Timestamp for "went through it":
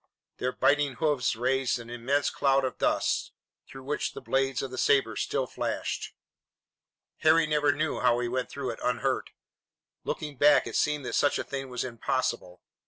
8.27-8.79